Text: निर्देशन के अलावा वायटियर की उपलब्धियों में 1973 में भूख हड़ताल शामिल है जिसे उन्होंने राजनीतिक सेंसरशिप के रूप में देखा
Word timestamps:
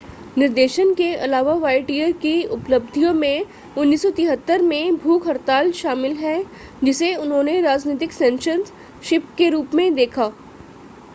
निर्देशन 0.37 0.93
के 0.95 1.13
अलावा 1.15 1.53
वायटियर 1.55 2.11
की 2.21 2.31
उपलब्धियों 2.45 3.13
में 3.13 3.45
1973 3.77 4.61
में 4.61 4.97
भूख 4.97 5.27
हड़ताल 5.27 5.71
शामिल 5.81 6.15
है 6.17 6.35
जिसे 6.83 7.13
उन्होंने 7.17 7.59
राजनीतिक 7.61 8.11
सेंसरशिप 8.13 9.27
के 9.37 9.49
रूप 9.49 9.75
में 9.75 9.93
देखा 9.95 10.31